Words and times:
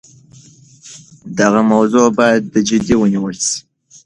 دغه 1.39 1.61
موضوع 1.71 2.07
باید 2.17 2.43
جدي 2.67 2.95
ونیول 2.97 3.35
سي. 3.45 3.57